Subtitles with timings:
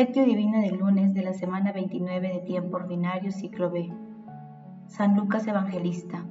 [0.00, 3.92] Lectio Divina del lunes de la semana 29 de tiempo ordinario, ciclo B.
[4.86, 6.24] San Lucas Evangelista.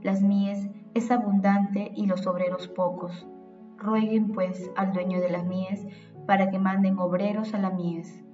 [0.00, 3.28] Las mies es abundante y los obreros pocos.
[3.76, 5.86] Rueguen pues al dueño de las mies
[6.26, 8.24] para que manden obreros a la mies.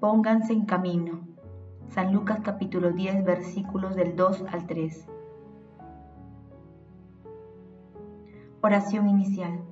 [0.00, 1.26] Pónganse en camino.
[1.88, 5.08] San Lucas capítulo 10 versículos del 2 al 3.
[8.60, 9.71] Oración inicial.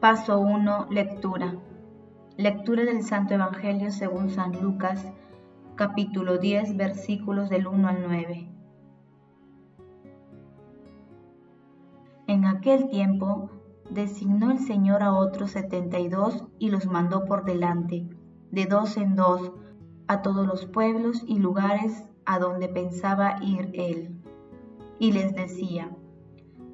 [0.00, 0.86] Paso 1.
[0.88, 1.56] Lectura.
[2.38, 5.06] Lectura del Santo Evangelio según San Lucas,
[5.74, 8.48] capítulo 10, versículos del 1 al 9.
[12.28, 13.50] En aquel tiempo
[13.90, 18.08] designó el Señor a otros setenta y dos y los mandó por delante,
[18.50, 19.52] de dos en dos,
[20.08, 24.18] a todos los pueblos y lugares a donde pensaba ir él.
[24.98, 25.94] Y les decía,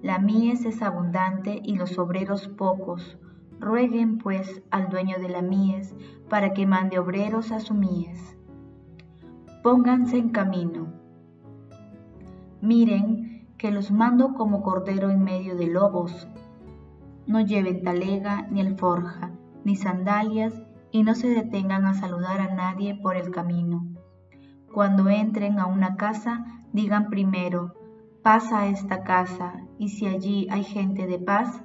[0.07, 3.19] la mies es abundante y los obreros pocos.
[3.59, 5.97] Rueguen pues al dueño de la mies
[6.31, 8.37] para que mande obreros a su mies.
[9.65, 10.93] Pónganse en camino.
[12.61, 16.29] Miren que los mando como cordero en medio de lobos.
[17.27, 19.33] No lleven talega ni alforja,
[19.65, 20.55] ni sandalias,
[20.93, 23.85] y no se detengan a saludar a nadie por el camino.
[24.73, 27.75] Cuando entren a una casa, digan primero,
[28.23, 31.63] pasa a esta casa, y si allí hay gente de paz,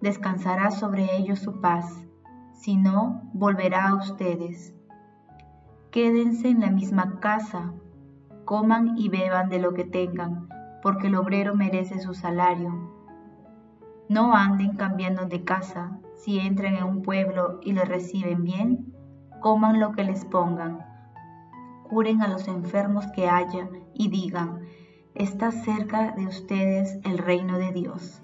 [0.00, 2.06] descansará sobre ellos su paz,
[2.52, 4.74] si no, volverá a ustedes.
[5.90, 7.72] Quédense en la misma casa,
[8.44, 10.48] coman y beban de lo que tengan,
[10.82, 12.90] porque el obrero merece su salario.
[14.08, 18.94] No anden cambiando de casa, si entran en un pueblo y le reciben bien,
[19.40, 20.84] coman lo que les pongan.
[21.88, 24.60] Curen a los enfermos que haya y digan,
[25.14, 28.20] está cerca de ustedes el reino de Dios.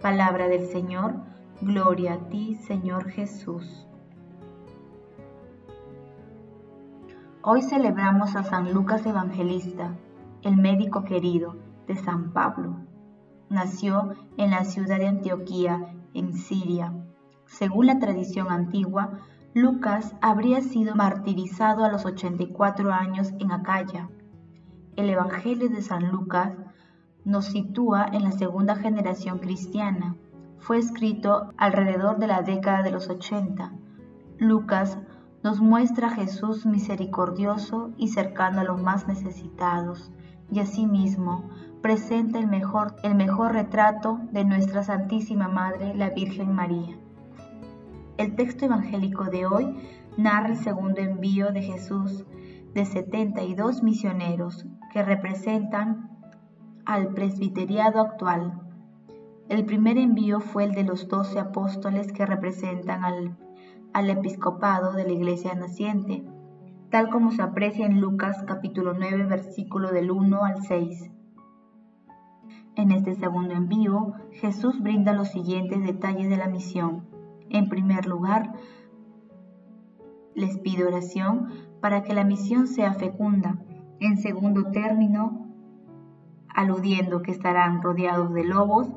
[0.00, 1.14] Palabra del Señor,
[1.60, 3.86] gloria a ti, Señor Jesús.
[7.42, 9.94] Hoy celebramos a San Lucas Evangelista,
[10.42, 12.76] el médico querido de San Pablo.
[13.50, 16.92] Nació en la ciudad de Antioquía, en Siria.
[17.46, 19.20] Según la tradición antigua,
[19.54, 24.08] Lucas habría sido martirizado a los 84 años en Acaya
[24.98, 26.54] el Evangelio de San Lucas
[27.24, 30.16] nos sitúa en la segunda generación cristiana.
[30.58, 33.70] Fue escrito alrededor de la década de los 80.
[34.38, 34.98] Lucas
[35.44, 40.10] nos muestra a Jesús misericordioso y cercano a los más necesitados,
[40.50, 41.48] y asimismo
[41.80, 46.98] presenta el mejor, el mejor retrato de nuestra Santísima Madre, la Virgen María.
[48.16, 49.76] El texto evangélico de hoy
[50.16, 52.24] narra el segundo envío de Jesús
[52.74, 56.10] de 72 misioneros que representan
[56.84, 58.60] al presbiteriado actual.
[59.48, 65.12] El primer envío fue el de los doce apóstoles que representan al, episcopado de la
[65.12, 66.24] iglesia naciente,
[66.90, 71.10] tal como se aprecia en Lucas capítulo 9 versículo del 1 al 6.
[72.76, 77.08] En este segundo envío, Jesús brinda los siguientes detalles de la misión.
[77.50, 78.52] En primer lugar,
[80.34, 81.48] les pide oración
[81.80, 83.58] para que la misión sea fecunda.
[84.00, 85.46] En segundo término,
[86.54, 88.88] aludiendo que estarán rodeados de lobos,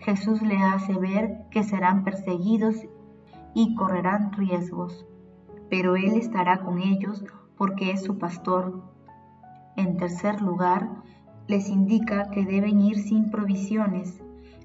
[0.00, 2.76] Jesús le hace ver que serán perseguidos
[3.54, 5.06] y correrán riesgos,
[5.70, 7.24] pero Él estará con ellos
[7.56, 8.82] porque es su pastor.
[9.76, 10.88] En tercer lugar,
[11.46, 14.20] les indica que deben ir sin provisiones,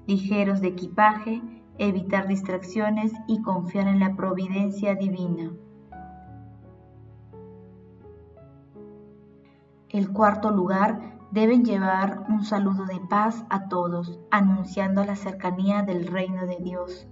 [0.06, 1.40] ligeros de equipaje,
[1.78, 5.52] evitar distracciones y confiar en la providencia divina.
[9.94, 16.08] El cuarto lugar, deben llevar un saludo de paz a todos, anunciando la cercanía del
[16.08, 17.06] reino de Dios,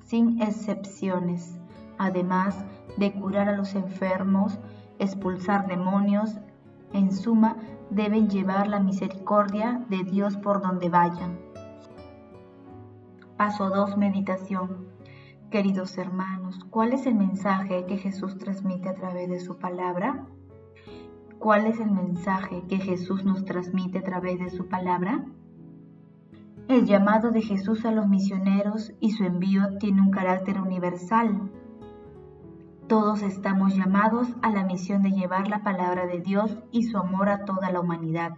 [0.00, 1.56] sin excepciones,
[1.96, 2.64] además
[2.96, 4.58] de curar a los enfermos,
[4.98, 6.36] expulsar demonios,
[6.92, 7.58] en suma,
[7.90, 11.38] deben llevar la misericordia de Dios por donde vayan.
[13.36, 13.98] Paso 2.
[13.98, 14.88] Meditación.
[15.48, 20.26] Queridos hermanos, ¿cuál es el mensaje que Jesús transmite a través de su palabra?
[21.44, 25.26] ¿Cuál es el mensaje que Jesús nos transmite a través de su palabra?
[26.68, 31.52] El llamado de Jesús a los misioneros y su envío tiene un carácter universal.
[32.88, 37.28] Todos estamos llamados a la misión de llevar la palabra de Dios y su amor
[37.28, 38.32] a toda la humanidad,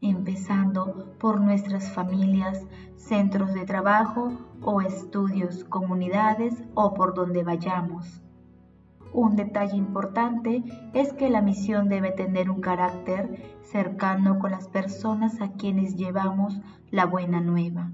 [0.00, 4.32] empezando por nuestras familias, centros de trabajo
[4.62, 8.25] o estudios, comunidades o por donde vayamos.
[9.12, 10.62] Un detalle importante
[10.92, 16.60] es que la misión debe tener un carácter cercano con las personas a quienes llevamos
[16.90, 17.90] la buena nueva.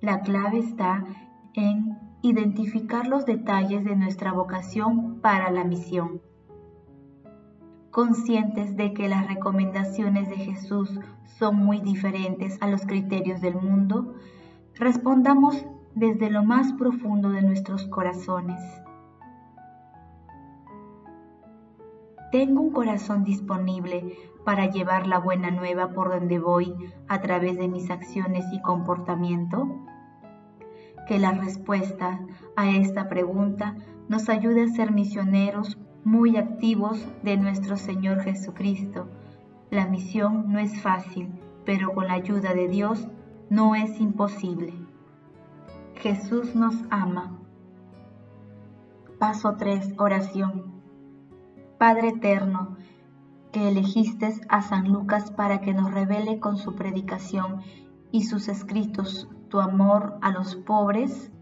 [0.00, 1.04] La clave está
[1.54, 6.20] en identificar los detalles de nuestra vocación para la misión.
[7.90, 14.14] Conscientes de que las recomendaciones de Jesús son muy diferentes a los criterios del mundo,
[14.74, 18.60] respondamos desde lo más profundo de nuestros corazones.
[22.30, 26.74] Tengo un corazón disponible para llevar la buena nueva por donde voy
[27.08, 29.68] a través de mis acciones y comportamiento?
[31.08, 32.20] Que la respuesta
[32.54, 33.74] a esta pregunta
[34.08, 39.08] nos ayude a ser misioneros muy activos de nuestro Señor Jesucristo.
[39.70, 41.32] La misión no es fácil,
[41.64, 43.08] pero con la ayuda de Dios
[43.50, 44.72] no es imposible.
[45.96, 47.38] Jesús nos ama.
[49.18, 49.94] Paso 3.
[49.98, 50.69] Oración.
[51.80, 52.76] Padre eterno,
[53.52, 57.62] que elegiste a San Lucas para que nos revele con su predicación
[58.12, 61.32] y sus escritos tu amor a los pobres,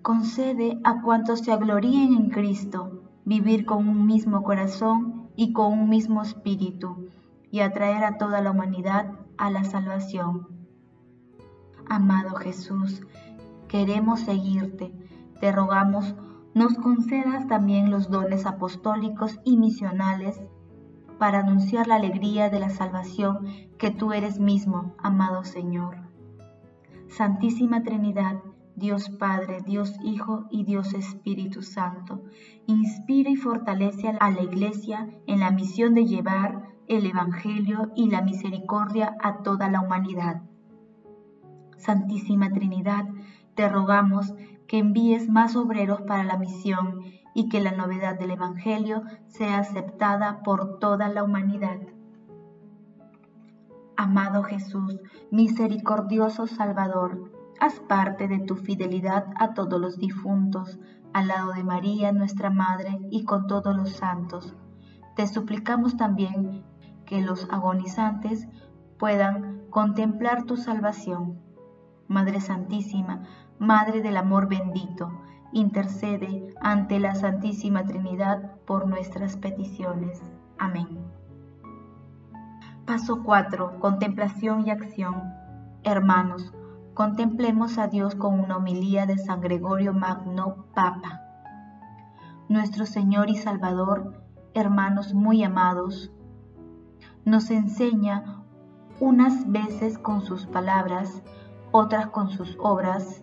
[0.00, 5.88] concede a cuantos se agloríen en Cristo vivir con un mismo corazón y con un
[5.88, 7.08] mismo espíritu
[7.50, 10.46] y atraer a toda la humanidad a la salvación.
[11.88, 13.02] Amado Jesús,
[13.66, 14.94] queremos seguirte,
[15.40, 16.14] te rogamos
[16.54, 20.40] nos concedas también los dones apostólicos y misionales
[21.18, 23.46] para anunciar la alegría de la salvación
[23.78, 25.96] que tú eres mismo, amado Señor.
[27.08, 28.40] Santísima Trinidad,
[28.74, 32.22] Dios Padre, Dios Hijo y Dios Espíritu Santo,
[32.66, 38.22] inspira y fortalece a la Iglesia en la misión de llevar el Evangelio y la
[38.22, 40.42] misericordia a toda la humanidad.
[41.76, 43.06] Santísima Trinidad,
[43.54, 44.34] te rogamos
[44.72, 47.02] que envíes más obreros para la misión
[47.34, 51.76] y que la novedad del Evangelio sea aceptada por toda la humanidad.
[53.98, 54.98] Amado Jesús,
[55.30, 57.30] misericordioso Salvador,
[57.60, 60.78] haz parte de tu fidelidad a todos los difuntos,
[61.12, 64.56] al lado de María, nuestra Madre, y con todos los santos.
[65.16, 66.64] Te suplicamos también
[67.04, 68.48] que los agonizantes
[68.98, 71.42] puedan contemplar tu salvación.
[72.08, 73.22] Madre Santísima,
[73.62, 75.12] Madre del Amor bendito,
[75.52, 80.20] intercede ante la Santísima Trinidad por nuestras peticiones.
[80.58, 80.98] Amén.
[82.84, 83.78] Paso 4.
[83.78, 85.32] Contemplación y acción.
[85.84, 86.52] Hermanos,
[86.94, 91.20] contemplemos a Dios con una homilía de San Gregorio Magno, Papa.
[92.48, 94.24] Nuestro Señor y Salvador,
[94.54, 96.10] hermanos muy amados,
[97.24, 98.42] nos enseña
[98.98, 101.22] unas veces con sus palabras,
[101.70, 103.22] otras con sus obras,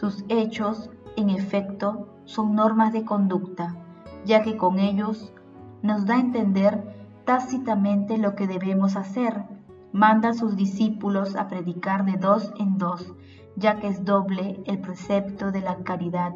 [0.00, 0.88] sus hechos,
[1.18, 3.76] en efecto, son normas de conducta,
[4.24, 5.34] ya que con ellos
[5.82, 6.82] nos da a entender
[7.26, 9.44] tácitamente lo que debemos hacer.
[9.92, 13.12] Manda a sus discípulos a predicar de dos en dos,
[13.56, 16.34] ya que es doble el precepto de la caridad,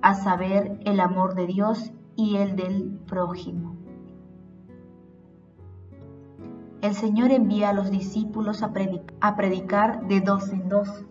[0.00, 3.74] a saber, el amor de Dios y el del prójimo.
[6.82, 11.04] El Señor envía a los discípulos a, predicar de dos en dos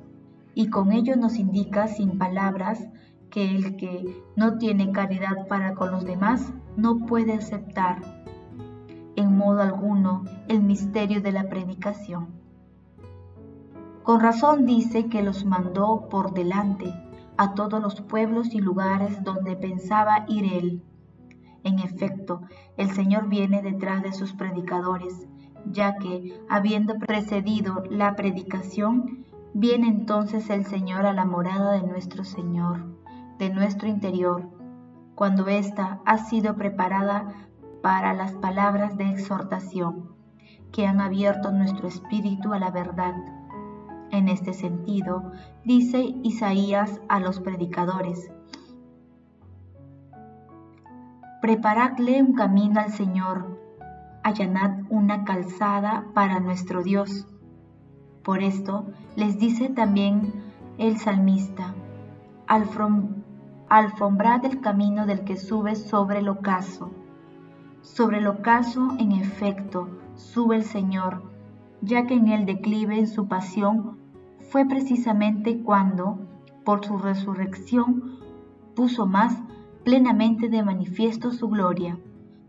[0.54, 2.88] y con ello nos indica sin palabras
[3.30, 8.02] que el que no tiene caridad para con los demás no puede aceptar
[9.16, 12.28] en modo alguno el misterio de la predicación.
[14.04, 16.94] Con razón dice que los mandó por delante
[17.38, 20.84] a todos los pueblos y lugares donde pensaba ir él.
[21.64, 22.42] En efecto,
[22.78, 25.28] el Señor viene detrás de sus predicadores,
[25.66, 32.24] ya que, habiendo precedido la predicación, Viene entonces el Señor a la morada de nuestro
[32.24, 32.86] Señor,
[33.38, 34.50] de nuestro interior,
[35.16, 37.34] cuando ésta ha sido preparada
[37.82, 40.12] para las palabras de exhortación
[40.72, 43.14] que han abierto nuestro espíritu a la verdad.
[44.10, 45.32] En este sentido,
[45.66, 48.32] dice Isaías a los predicadores,
[51.42, 53.60] Preparadle un camino al Señor,
[54.24, 57.28] allanad una calzada para nuestro Dios.
[58.24, 58.86] Por esto
[59.16, 60.32] les dice también
[60.78, 61.74] el salmista,
[63.68, 66.92] alfombrad el camino del que sube sobre el ocaso.
[67.82, 71.24] Sobre el ocaso, en efecto, sube el Señor,
[71.82, 73.98] ya que en el declive en su pasión
[74.52, 76.20] fue precisamente cuando,
[76.64, 78.20] por su resurrección,
[78.76, 79.42] puso más
[79.84, 81.98] plenamente de manifiesto su gloria.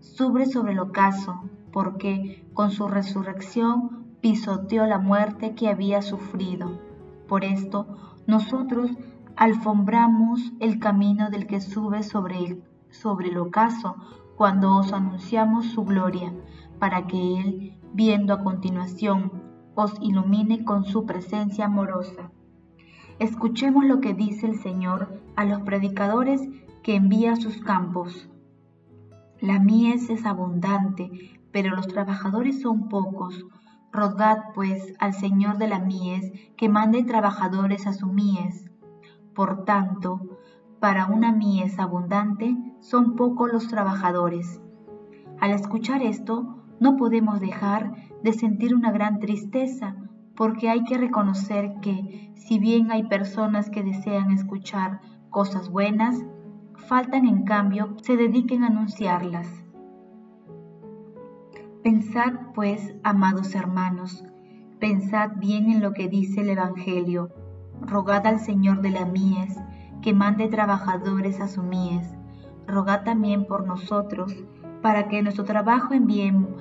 [0.01, 6.81] Sube sobre el ocaso, porque con su resurrección pisoteó la muerte que había sufrido.
[7.29, 7.87] Por esto,
[8.27, 8.91] nosotros
[9.37, 13.97] alfombramos el camino del que sube sobre el, sobre ocaso
[14.37, 16.33] cuando os anunciamos su gloria,
[16.79, 19.33] para que Él, viendo a continuación,
[19.75, 22.31] os ilumine con su presencia amorosa.
[23.19, 26.49] Escuchemos lo que dice el Señor a los predicadores
[26.83, 28.29] que envía a sus campos.
[29.41, 31.11] La mies es abundante,
[31.51, 33.47] pero los trabajadores son pocos.
[33.93, 38.71] Rogad pues al Señor de la mies que mande trabajadores a su mies.
[39.35, 40.39] Por tanto,
[40.81, 44.63] para una mies abundante son pocos los trabajadores.
[45.41, 49.95] Al escuchar esto, no podemos dejar de sentir una gran tristeza,
[50.35, 56.25] porque hay que reconocer que, si bien hay personas que desean escuchar cosas buenas,
[56.75, 59.62] faltan en cambio se dediquen a anunciarlas.
[61.83, 64.25] Pensad pues, amados hermanos,
[64.79, 67.31] pensad bien en lo que dice el Evangelio,
[67.81, 69.59] rogad al Señor de la mies
[70.01, 72.09] que mande trabajadores a su mies,
[72.69, 74.33] rogad también por nosotros,
[74.81, 76.55] para que nuestro trabajo en bien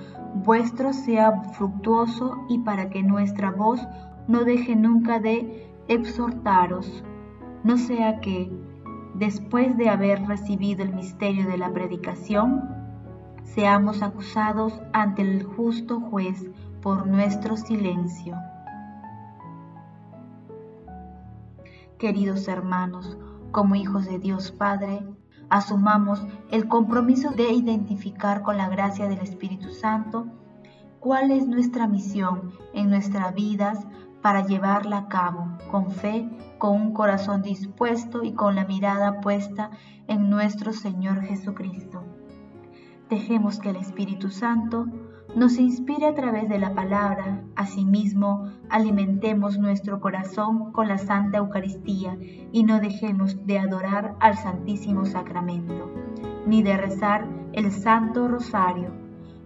[0.43, 3.79] vuestro sea fructuoso y para que nuestra voz
[4.27, 7.03] no deje nunca de exhortaros,
[7.63, 8.51] no sea que,
[9.13, 12.80] después de haber recibido el misterio de la predicación,
[13.53, 16.49] seamos acusados ante el justo juez
[16.81, 18.37] por nuestro silencio.
[21.97, 23.17] Queridos hermanos,
[23.51, 25.05] como hijos de Dios Padre,
[25.49, 30.27] asumamos el compromiso de identificar con la gracia del Espíritu Santo
[30.99, 33.85] cuál es nuestra misión en nuestras vidas
[34.21, 39.71] para llevarla a cabo con fe, con un corazón dispuesto y con la mirada puesta
[40.07, 42.20] en nuestro Señor Jesucristo.
[43.11, 44.87] Dejemos que el Espíritu Santo
[45.35, 47.43] nos inspire a través de la palabra.
[47.57, 52.17] Asimismo, alimentemos nuestro corazón con la Santa Eucaristía
[52.53, 55.91] y no dejemos de adorar al Santísimo Sacramento,
[56.47, 58.91] ni de rezar el Santo Rosario.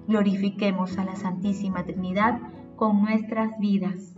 [0.08, 2.40] Glorifiquemos a la Santísima Trinidad
[2.76, 4.16] con nuestras vidas.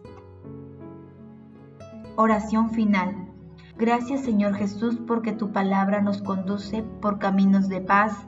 [2.18, 3.30] Oración final.
[3.77, 8.27] Gracias Señor Jesús porque tu palabra nos conduce por caminos de paz